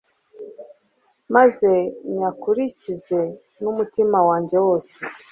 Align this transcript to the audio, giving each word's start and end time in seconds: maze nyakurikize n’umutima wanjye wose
maze 1.35 1.69
nyakurikize 2.15 3.21
n’umutima 3.61 4.17
wanjye 4.27 4.57
wose 4.65 4.93